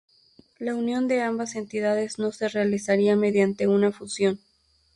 [0.57, 4.39] La unión de ambas entidades no se realizaría mediante una fusión.